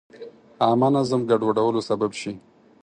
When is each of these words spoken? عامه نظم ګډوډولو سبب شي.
عامه 0.65 0.87
نظم 0.95 1.21
ګډوډولو 1.29 1.79
سبب 1.89 2.11
شي. 2.19 2.33